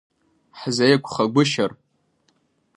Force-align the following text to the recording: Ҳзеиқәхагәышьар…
Ҳзеиқәхагәышьар… 0.59 1.71